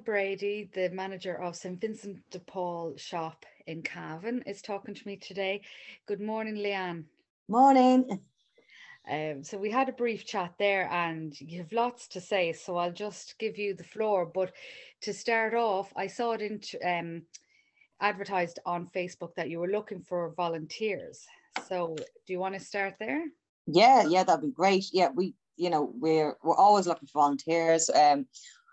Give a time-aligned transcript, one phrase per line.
[0.00, 5.16] Brady, the manager of St Vincent de Paul shop in Cavan, is talking to me
[5.16, 5.62] today.
[6.06, 7.04] Good morning, Leanne.
[7.48, 8.20] Morning.
[9.10, 12.52] Um, so we had a brief chat there, and you have lots to say.
[12.52, 14.26] So I'll just give you the floor.
[14.26, 14.52] But
[15.02, 17.22] to start off, I saw it in, um,
[18.00, 21.26] advertised on Facebook that you were looking for volunteers.
[21.68, 23.24] So do you want to start there?
[23.66, 24.86] Yeah, yeah, that'd be great.
[24.92, 27.90] Yeah, we, you know, we're we're always looking for volunteers.
[27.90, 28.26] Um,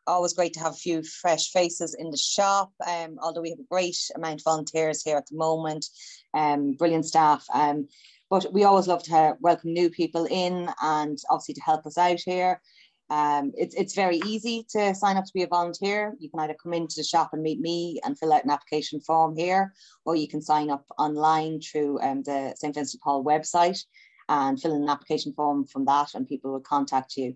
[0.07, 2.71] always great to have a few fresh faces in the shop.
[2.85, 5.85] Um, although we have a great amount of volunteers here at the moment,
[6.34, 7.45] um, brilliant staff.
[7.53, 7.88] Um,
[8.30, 12.20] but we always love to welcome new people in and obviously to help us out
[12.20, 12.61] here.
[13.09, 16.16] Um, it's, it's very easy to sign up to be a volunteer.
[16.20, 19.02] You can either come into the shop and meet me and fill out an application
[19.02, 19.73] form here,
[20.05, 22.73] or you can sign up online through um, the St.
[22.73, 23.83] Vincent Paul website
[24.30, 27.35] and fill in an application form from that and people will contact you.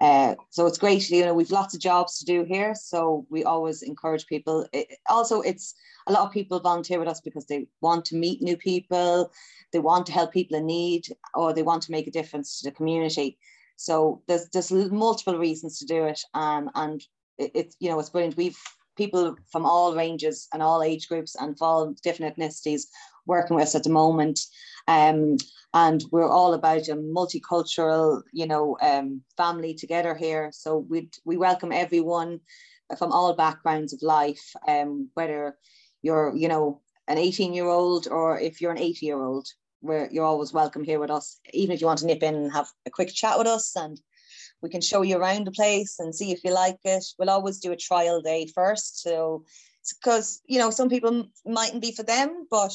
[0.00, 2.74] Uh, so it's great, you know, we've lots of jobs to do here.
[2.74, 4.66] So we always encourage people.
[4.72, 5.74] It, also, it's
[6.06, 9.32] a lot of people volunteer with us because they want to meet new people,
[9.72, 12.70] they want to help people in need, or they want to make a difference to
[12.70, 13.38] the community.
[13.76, 17.00] So there's there's multiple reasons to do it, um, and
[17.38, 18.36] it, it's you know it's brilliant.
[18.36, 18.58] We've
[18.96, 22.82] people from all ranges and all age groups and all different ethnicities
[23.26, 24.40] working with us at the moment.
[24.88, 25.36] Um,
[25.74, 30.50] and we're all about a multicultural, you know, um, family together here.
[30.52, 32.40] So we we welcome everyone
[32.96, 35.56] from all backgrounds of life, um, whether
[36.00, 39.46] you're, you know, an 18 year old or if you're an 80 year old,
[39.80, 41.38] where you're always welcome here with us.
[41.52, 44.00] Even if you want to nip in and have a quick chat with us and
[44.62, 47.04] we can show you around the place and see if you like it.
[47.18, 49.02] We'll always do a trial day first.
[49.02, 49.44] So
[50.00, 52.72] because you know some people mightn't be for them, but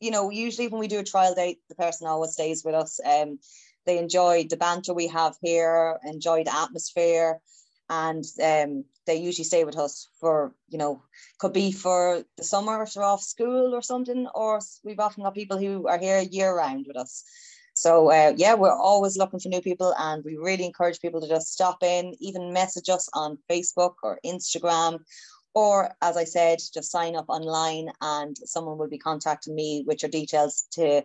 [0.00, 3.00] you know usually when we do a trial date, the person always stays with us.
[3.04, 3.38] Um,
[3.84, 7.40] they enjoy the banter we have here, enjoy the atmosphere,
[7.88, 11.02] and um, they usually stay with us for you know
[11.38, 15.34] could be for the summer if they're off school or something, or we've often got
[15.34, 17.24] people who are here year round with us.
[17.74, 21.28] So uh, yeah, we're always looking for new people, and we really encourage people to
[21.28, 25.00] just stop in, even message us on Facebook or Instagram,
[25.56, 30.02] or as I said, just sign up online, and someone will be contacting me with
[30.02, 31.02] your details to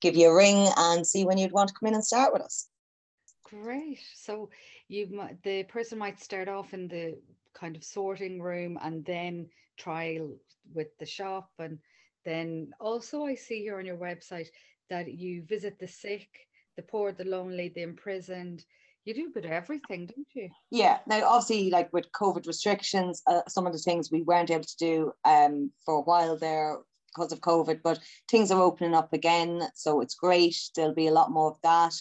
[0.00, 2.42] give you a ring and see when you'd want to come in and start with
[2.42, 2.68] us.
[3.44, 4.00] Great.
[4.16, 4.50] So
[4.88, 7.16] you the person might start off in the
[7.54, 10.34] kind of sorting room and then trial
[10.74, 11.78] with the shop and
[12.24, 14.48] then also I see here on your website
[14.90, 16.28] that you visit the sick,
[16.74, 18.64] the poor, the lonely, the imprisoned.
[19.04, 20.48] You do a bit of everything, don't you?
[20.70, 20.98] Yeah.
[21.06, 24.76] Now, obviously, like with COVID restrictions, uh, some of the things we weren't able to
[24.76, 26.78] do um, for a while there
[27.14, 27.98] because of COVID, but
[28.30, 29.62] things are opening up again.
[29.74, 30.56] So it's great.
[30.76, 31.94] There'll be a lot more of that.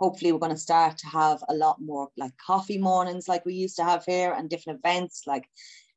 [0.00, 3.54] Hopefully, we're going to start to have a lot more like coffee mornings like we
[3.54, 5.46] used to have here and different events like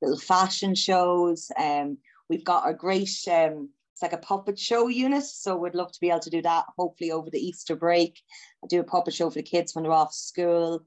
[0.01, 1.49] little fashion shows.
[1.57, 1.97] Um,
[2.29, 5.25] we've got a great um, it's like a puppet show unit.
[5.25, 8.21] So we'd love to be able to do that hopefully over the Easter break.
[8.63, 10.85] I do a puppet show for the kids when they're off school,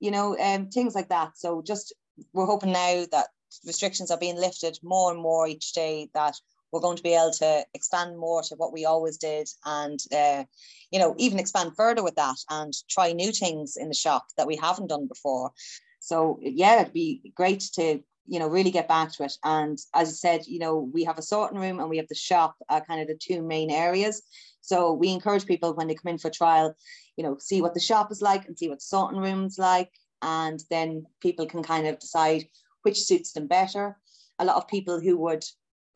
[0.00, 1.36] you know, um, things like that.
[1.36, 1.94] So just
[2.32, 3.26] we're hoping now that
[3.66, 6.34] restrictions are being lifted more and more each day that
[6.72, 10.44] we're going to be able to expand more to what we always did and uh,
[10.90, 14.46] you know even expand further with that and try new things in the shop that
[14.46, 15.52] we haven't done before
[16.00, 19.32] so yeah it'd be great to you know, really get back to it.
[19.44, 22.14] And as I said, you know, we have a sorting room and we have the
[22.14, 24.22] shop, uh, kind of the two main areas.
[24.60, 26.74] So we encourage people when they come in for trial,
[27.16, 29.90] you know, see what the shop is like and see what the sorting room's like.
[30.22, 32.48] And then people can kind of decide
[32.82, 33.96] which suits them better.
[34.38, 35.44] A lot of people who would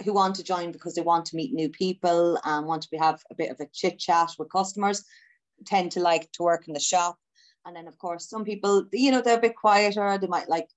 [0.04, 2.96] who want to join because they want to meet new people and want to be,
[2.96, 5.04] have a bit of a chit chat with customers
[5.66, 7.18] tend to like to work in the shop.
[7.66, 10.16] And then of course some people, you know, they're a bit quieter.
[10.16, 10.68] They might like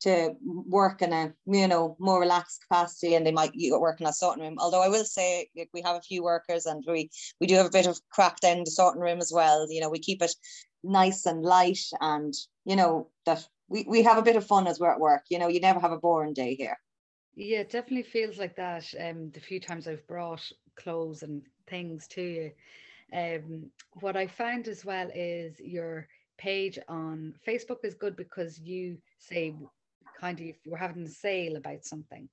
[0.00, 4.12] to work in a you know more relaxed capacity and they might work in a
[4.12, 4.56] sorting room.
[4.58, 7.66] Although i will say like, we have a few workers and we we do have
[7.66, 9.66] a bit of crack down the sorting room as well.
[9.70, 10.34] You know we keep it
[10.82, 12.34] nice and light and
[12.64, 15.22] you know that we, we have a bit of fun as we're at work.
[15.30, 16.78] You know you never have a boring day here.
[17.34, 20.42] Yeah it definitely feels like that um the few times i've brought
[20.76, 22.50] clothes and things to you.
[23.12, 23.70] Um
[24.00, 26.06] what i found as well is your
[26.38, 29.54] page on facebook is good because you say
[30.18, 32.28] kind of we're having a sale about something.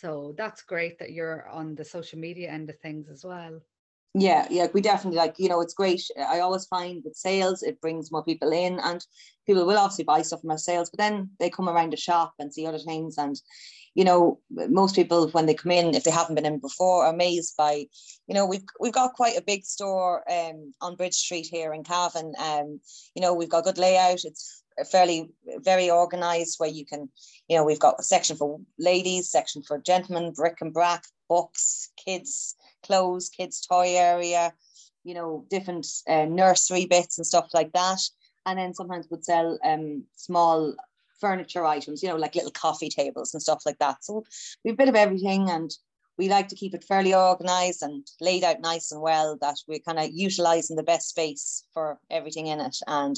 [0.00, 3.60] So that's great that you're on the social media end of things as well.
[4.14, 6.02] Yeah, yeah, we definitely like, you know, it's great.
[6.18, 9.04] I always find with sales, it brings more people in and
[9.46, 12.34] people will obviously buy stuff from our sales, but then they come around the shop
[12.40, 13.18] and see other things.
[13.18, 13.40] And,
[13.94, 17.12] you know, most people when they come in, if they haven't been in before, are
[17.12, 17.86] amazed by,
[18.26, 21.84] you know, we've we've got quite a big store um on Bridge Street here in
[21.84, 22.32] Cavan.
[22.38, 22.80] Um,
[23.14, 24.24] you know, we've got good layout.
[24.24, 24.59] It's
[24.90, 27.08] fairly very organized where you can,
[27.48, 31.90] you know, we've got a section for ladies, section for gentlemen, brick and brack, books,
[32.02, 34.52] kids clothes, kids' toy area,
[35.04, 38.00] you know, different uh, nursery bits and stuff like that.
[38.46, 40.74] And then sometimes would sell um, small
[41.20, 44.02] furniture items, you know, like little coffee tables and stuff like that.
[44.02, 44.24] So
[44.64, 45.70] we have a bit of everything and
[46.16, 49.78] we like to keep it fairly organized and laid out nice and well that we're
[49.78, 52.76] kind of utilizing the best space for everything in it.
[52.86, 53.16] And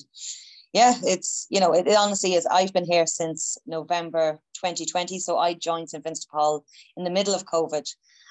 [0.72, 2.46] yeah, it's, you know, it, it honestly is.
[2.46, 5.19] I've been here since November 2020.
[5.19, 6.02] So I joined St.
[6.02, 6.64] Vincent Paul
[6.96, 7.86] in the middle of COVID.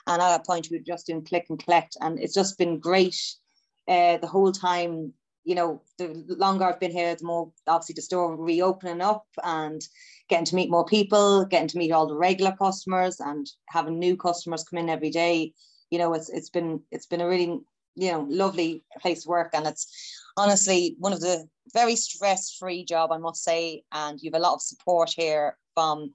[0.08, 2.80] And at that point, we were just doing click and collect, and it's just been
[2.80, 3.20] great
[3.88, 5.14] uh, the whole time.
[5.44, 9.82] You know, the longer I've been here, the more obviously the store reopening up and
[10.30, 14.16] getting to meet more people, getting to meet all the regular customers, and having new
[14.18, 15.54] customers come in every day.
[15.90, 17.60] You know, it's it's been it's been a really
[17.96, 19.88] you know lovely place to work, and it's
[20.38, 23.84] honestly one of the very stress-free job, I must say.
[23.92, 26.14] And you have a lot of support here from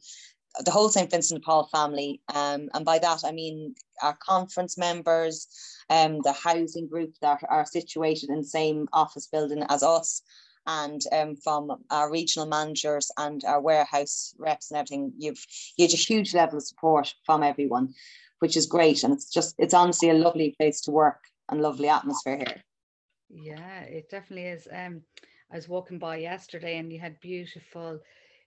[0.64, 1.11] the whole St.
[1.11, 2.20] Vincent de Paul family.
[2.34, 5.49] Um, and by that, I mean our conference members,
[5.90, 10.23] um, the housing group that are situated in the same office building as us,
[10.67, 15.12] and um, from our regional managers and our warehouse reps and everything.
[15.17, 15.44] You've,
[15.76, 17.94] you have a huge level of support from everyone,
[18.40, 19.05] which is great.
[19.05, 22.62] And it's just, it's honestly a lovely place to work and lovely atmosphere here.
[23.28, 24.69] Yeah, it definitely is.
[24.72, 25.02] Um,
[25.50, 28.00] I was walking by yesterday and you had beautiful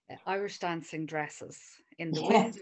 [0.10, 1.60] uh, Irish dancing dresses
[1.98, 2.44] in the yeah.
[2.44, 2.60] window.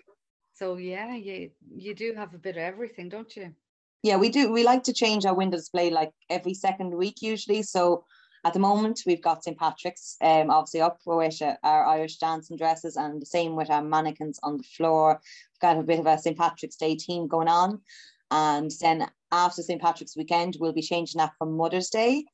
[0.54, 3.54] So yeah, you you do have a bit of everything, don't you?
[4.01, 4.51] Yeah, we do.
[4.51, 7.62] We like to change our window display like every second week usually.
[7.62, 8.06] So
[8.44, 9.57] at the moment we've got St.
[9.57, 13.83] Patrick's um obviously up with uh, our Irish dancing dresses and the same with our
[13.83, 15.19] mannequins on the floor.
[15.19, 16.38] We've got a bit of a St.
[16.38, 17.81] Patrick's Day team going on.
[18.32, 19.82] And then after St.
[19.82, 22.26] Patrick's weekend, we'll be changing that for Mother's Day.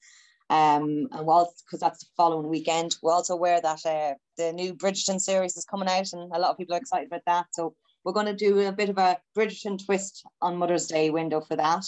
[0.50, 4.74] Um, and whilst because that's the following weekend, we're also aware that uh, the new
[4.74, 7.48] Bridgerton series is coming out, and a lot of people are excited about that.
[7.54, 11.42] So we're going to do a bit of a Bridgerton twist on Mother's Day window
[11.42, 11.86] for that,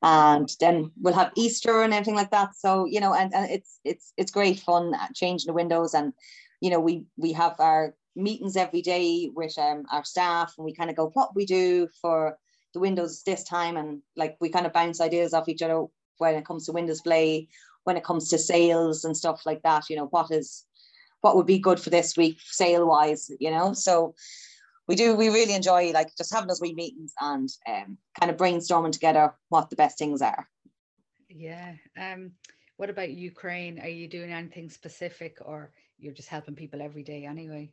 [0.00, 2.56] and then we'll have Easter and everything like that.
[2.56, 6.12] So you know, and, and it's it's it's great fun changing the windows, and
[6.62, 10.72] you know, we we have our meetings every day with um, our staff, and we
[10.72, 12.38] kind of go what we do for
[12.72, 15.84] the windows this time, and like we kind of bounce ideas off each other
[16.18, 17.48] when it comes to window display
[17.84, 20.64] when it comes to sales and stuff like that you know what is
[21.20, 23.72] what would be good for this week sale wise you know?
[23.72, 24.14] So
[24.88, 28.36] we do we really enjoy like just having those wee meetings and um, kind of
[28.36, 30.48] brainstorming together what the best things are.
[31.28, 32.32] Yeah um
[32.78, 33.78] what about ukraine?
[33.80, 37.70] Are you doing anything specific or you're just helping people every day anyway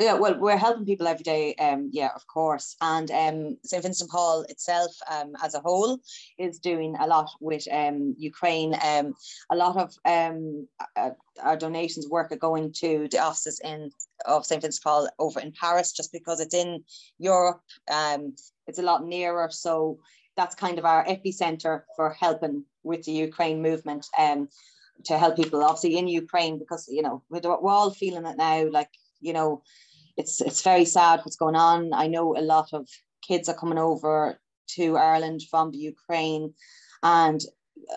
[0.00, 1.54] yeah, well, we're helping people every day.
[1.54, 2.76] Um, yeah, of course.
[2.80, 3.82] And um, St.
[3.82, 6.00] Vincent Paul itself, um, as a whole,
[6.36, 8.74] is doing a lot with um, Ukraine.
[8.84, 9.14] Um,
[9.50, 11.10] a lot of um, uh,
[11.40, 13.90] our donations work are going to the offices in
[14.26, 14.62] of St.
[14.62, 16.82] Vincent Paul over in Paris, just because it's in
[17.18, 17.60] Europe.
[17.90, 18.34] Um,
[18.66, 19.98] it's a lot nearer, so
[20.36, 24.06] that's kind of our epicenter for helping with the Ukraine movement.
[24.18, 24.48] Um,
[25.04, 28.88] to help people obviously in Ukraine because you know we're all feeling it now like
[29.24, 29.62] you know,
[30.16, 31.92] it's it's very sad what's going on.
[31.92, 32.88] I know a lot of
[33.26, 34.38] kids are coming over
[34.76, 36.54] to Ireland from the Ukraine,
[37.02, 37.40] and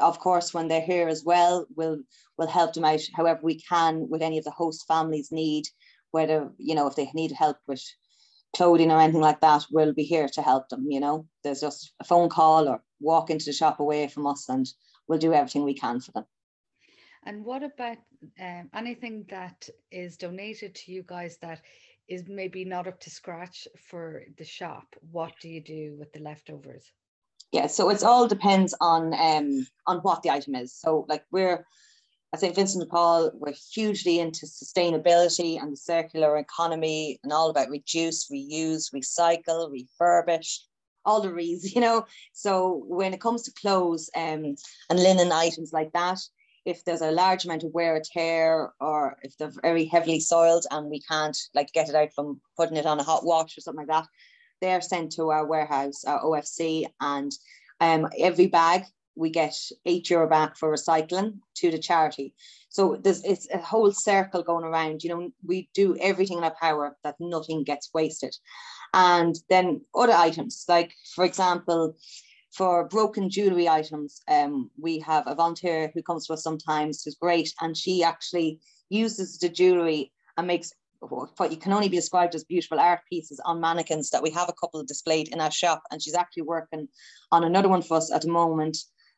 [0.02, 2.00] of course, when they're here as well, we'll
[2.38, 5.66] we'll help them out however we can with any of the host families need,
[6.12, 7.84] whether you know if they need help with
[8.56, 10.86] clothing or anything like that, we'll be here to help them.
[10.90, 14.48] You know, there's just a phone call or walk into the shop away from us,
[14.50, 14.66] and
[15.08, 16.26] we'll do everything we can for them.
[17.26, 17.98] And what about
[18.40, 21.62] um, anything that is donated to you guys that
[22.08, 24.96] is maybe not up to scratch for the shop?
[25.12, 26.92] What do you do with the leftovers?
[27.52, 30.74] Yeah, so it all depends on um on what the item is.
[30.74, 31.66] So like we're
[32.34, 37.50] I think Vincent de Paul, we're hugely into sustainability and the circular economy and all
[37.50, 40.60] about reduce, reuse, recycle, refurbish,
[41.06, 42.06] all the reasons, you know.
[42.34, 44.56] So when it comes to clothes um,
[44.90, 46.20] and linen items like that,
[46.68, 50.66] if there's a large amount of wear or tear or if they're very heavily soiled
[50.70, 53.62] and we can't like get it out from putting it on a hot wash or
[53.62, 54.08] something like that,
[54.60, 57.32] they're sent to our warehouse, our OFC, and
[57.80, 58.84] um, every bag
[59.16, 59.56] we get
[59.86, 62.34] eight euro back for recycling to the charity.
[62.68, 65.04] So there's it's a whole circle going around.
[65.04, 68.36] You know, we do everything in our power that nothing gets wasted.
[68.94, 71.96] And then other items, like for example,
[72.58, 77.16] for broken jewelry items, um, we have a volunteer who comes to us sometimes who's
[77.16, 78.60] great, and she actually
[78.90, 83.40] uses the jewelry and makes what you can only be described as beautiful art pieces
[83.46, 85.84] on mannequins that we have a couple displayed in our shop.
[85.92, 86.88] And she's actually working
[87.32, 88.78] on another one for us at the moment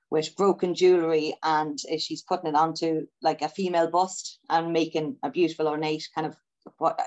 [0.09, 5.29] with broken jewelry and she's putting it onto like a female bust and making a
[5.29, 6.35] beautiful ornate kind of
[6.79, 6.99] what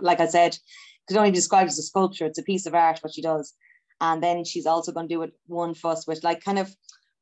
[0.00, 0.58] like I said,
[1.06, 2.26] could only be described as a sculpture.
[2.26, 3.54] It's a piece of art what she does.
[4.00, 6.74] And then she's also going to do it one for us with like kind of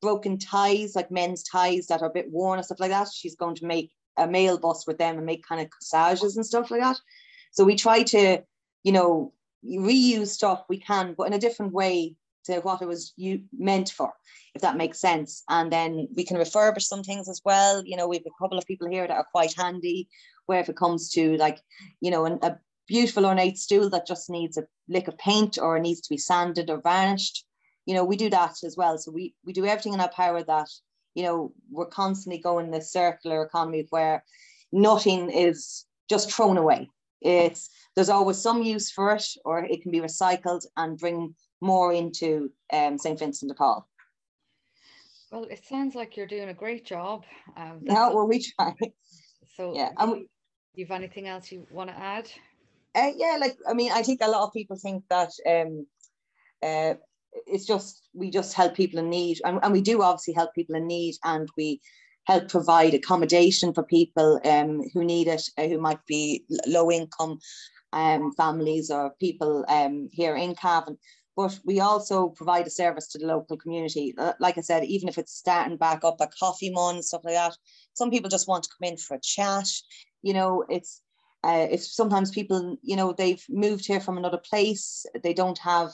[0.02, 3.08] broken ties, like men's ties that are a bit worn and stuff like that.
[3.12, 6.46] She's going to make a male bust with them and make kind of corsages and
[6.46, 6.98] stuff like that.
[7.52, 8.42] So we try to,
[8.82, 9.32] you know,
[9.64, 12.14] reuse stuff we can, but in a different way
[12.44, 14.12] to what it was you meant for,
[14.54, 15.42] if that makes sense.
[15.48, 17.82] And then we can refurbish some things as well.
[17.84, 20.08] You know, we have a couple of people here that are quite handy,
[20.46, 21.60] where if it comes to like,
[22.00, 25.78] you know, an, a beautiful ornate stool that just needs a lick of paint or
[25.78, 27.44] needs to be sanded or varnished,
[27.84, 28.98] you know, we do that as well.
[28.98, 30.68] So we we do everything in our power that
[31.16, 34.22] you know, we're constantly going the circular economy where
[34.70, 36.90] nothing is just thrown away.
[37.22, 41.92] It's there's always some use for it, or it can be recycled and bring more
[41.92, 43.18] into um, St.
[43.18, 43.88] Vincent de Paul.
[45.32, 47.24] Well, it sounds like you're doing a great job.
[47.56, 48.74] Um, no, well, we try.
[49.56, 50.28] So, yeah, and we,
[50.74, 52.30] you have anything else you want to add?
[52.96, 55.86] Uh, yeah, like I mean, I think a lot of people think that um,
[56.62, 56.94] uh,
[57.46, 60.74] it's just we just help people in need and, and we do obviously help people
[60.74, 61.80] in need and we
[62.24, 67.38] help provide accommodation for people um, who need it uh, who might be low income
[67.92, 70.96] um, families or people um, here in Cavan.
[71.36, 74.14] But we also provide a service to the local community.
[74.40, 77.54] Like I said even if it's starting back up a coffee mon stuff like that
[77.92, 79.68] some people just want to come in for a chat.
[80.22, 81.02] You know it's
[81.46, 85.92] uh, if sometimes people you know they've moved here from another place they don't have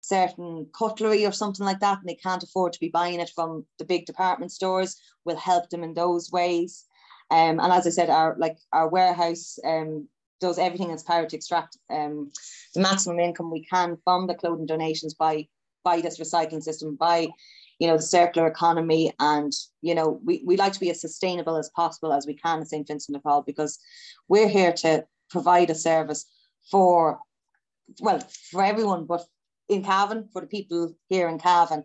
[0.00, 3.64] certain cutlery or something like that and they can't afford to be buying it from
[3.78, 6.86] the big department stores will help them in those ways.
[7.30, 10.08] Um, and as i said our like our warehouse um,
[10.40, 12.30] does everything in its power to extract um,
[12.74, 15.46] the maximum income we can from the clothing donations by
[15.84, 17.28] by this recycling system by
[17.78, 21.56] you know the circular economy and you know we, we like to be as sustainable
[21.56, 23.78] as possible as we can at st vincent de paul because
[24.28, 26.26] we're here to provide a service
[26.70, 27.18] for
[28.00, 28.20] well
[28.50, 29.24] for everyone but
[29.68, 31.84] in Cavan for the people here in Cavan.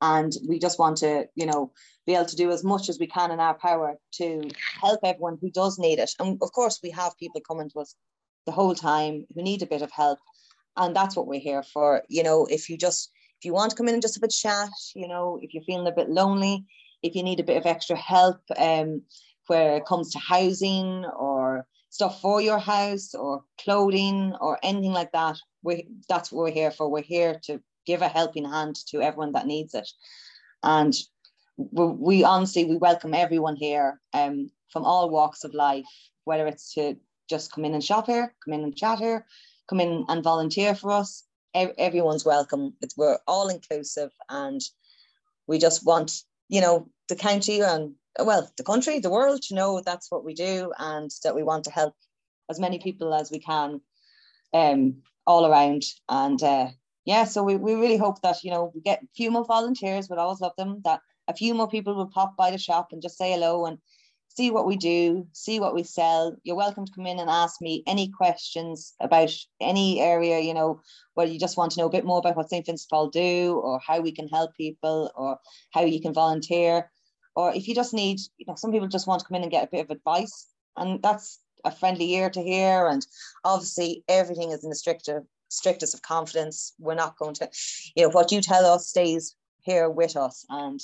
[0.00, 1.72] And we just want to, you know,
[2.06, 4.48] be able to do as much as we can in our power to
[4.80, 6.10] help everyone who does need it.
[6.18, 7.94] And of course, we have people coming to us
[8.44, 10.18] the whole time who need a bit of help.
[10.76, 12.02] And that's what we're here for.
[12.08, 14.28] You know, if you just, if you want to come in and just have a
[14.28, 16.64] chat, you know, if you're feeling a bit lonely,
[17.02, 19.02] if you need a bit of extra help um,
[19.48, 25.10] where it comes to housing or stuff for your house or clothing or anything like
[25.10, 26.88] that, we that's what we're here for.
[26.88, 29.90] We're here to give a helping hand to everyone that needs it.
[30.62, 30.94] And
[31.56, 35.84] we, we honestly we welcome everyone here um, from all walks of life,
[36.22, 36.96] whether it's to
[37.28, 39.26] just come in and shop here, come in and chat here,
[39.68, 41.24] come in and volunteer for us.
[41.54, 42.74] Everyone's welcome.
[42.80, 44.60] It's, we're all inclusive and
[45.46, 49.80] we just want, you know, the county and well, the country, the world to know
[49.80, 51.94] that's what we do and that we want to help
[52.50, 53.80] as many people as we can
[54.52, 55.82] um, all around.
[56.08, 56.68] And uh,
[57.04, 60.08] yeah, so we, we really hope that, you know, we get a few more volunteers,
[60.08, 63.02] we'll always love them, that a few more people will pop by the shop and
[63.02, 63.78] just say hello and
[64.36, 66.36] see what we do, see what we sell.
[66.42, 70.80] You're welcome to come in and ask me any questions about any area, you know,
[71.14, 72.64] whether you just want to know a bit more about what St.
[72.64, 75.38] Vincent Paul do or how we can help people or
[75.72, 76.90] how you can volunteer.
[77.36, 79.50] Or if you just need, you know, some people just want to come in and
[79.50, 80.48] get a bit of advice.
[80.76, 82.86] And that's a friendly ear to hear.
[82.86, 83.06] And
[83.44, 86.74] obviously, everything is in the stricter, strictest of confidence.
[86.78, 87.50] We're not going to,
[87.94, 90.44] you know, what you tell us stays here with us.
[90.48, 90.80] And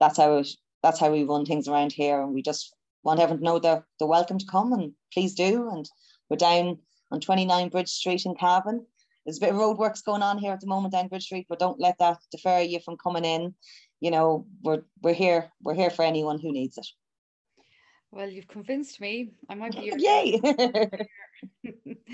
[0.00, 0.48] that's how it,
[0.82, 2.20] that's how we run things around here.
[2.20, 2.74] And we just
[3.06, 5.70] want everyone to know they're, they're welcome to come and please do.
[5.70, 5.88] And
[6.28, 6.78] we're down
[7.12, 8.84] on 29 Bridge Street in Cavan.
[9.24, 11.58] There's a bit of roadworks going on here at the moment down Bridge Street, but
[11.58, 13.54] don't let that defer you from coming in.
[14.00, 16.86] You know, we're we're here, we're here for anyone who needs it.
[18.10, 19.30] Well, you've convinced me.
[19.48, 20.40] I might be your Yay!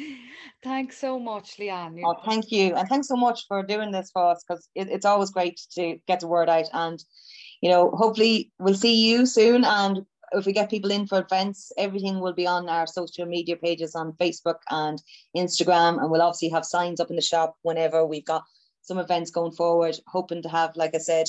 [0.63, 2.03] thanks so much, Leanne.
[2.05, 2.75] Oh, thank you.
[2.75, 5.99] And thanks so much for doing this for us because it, it's always great to
[6.07, 6.67] get the word out.
[6.73, 7.03] And,
[7.61, 9.65] you know, hopefully we'll see you soon.
[9.65, 13.57] And if we get people in for events, everything will be on our social media
[13.57, 15.03] pages on Facebook and
[15.37, 16.01] Instagram.
[16.01, 18.45] And we'll obviously have signs up in the shop whenever we've got
[18.83, 21.29] some events going forward, hoping to have, like I said,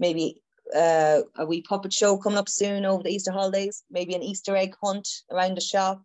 [0.00, 0.42] maybe
[0.74, 4.56] uh, a wee puppet show coming up soon over the Easter holidays, maybe an Easter
[4.56, 6.02] egg hunt around the shop,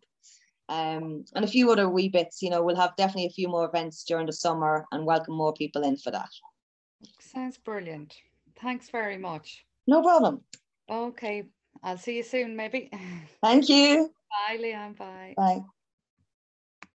[0.69, 2.41] um, and a few other wee bits.
[2.41, 5.53] You know, we'll have definitely a few more events during the summer and welcome more
[5.53, 6.29] people in for that.
[7.19, 8.15] Sounds brilliant.
[8.61, 9.65] Thanks very much.
[9.87, 10.41] No problem.
[10.89, 11.43] Okay.
[11.83, 12.89] I'll see you soon, maybe.
[13.41, 14.09] Thank you.
[14.29, 14.97] Bye, Leanne.
[14.97, 15.33] Bye.
[15.35, 15.61] Bye.